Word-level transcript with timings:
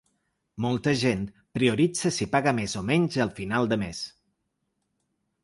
Molta 0.63 0.93
gent 1.01 1.21
prioritza 1.57 2.13
si 2.15 2.27
paga 2.33 2.55
més 2.61 2.75
o 2.81 2.83
menys 2.89 3.19
a 3.27 3.29
final 3.43 3.71
de 3.75 3.79
mes. 3.85 4.01